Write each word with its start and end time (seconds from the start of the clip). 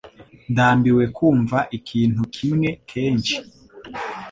Ndambiwe 0.51 1.03
kumva 1.15 1.57
ikintu 1.77 2.21
kimwe 2.35 2.69
kenshi 2.89 3.35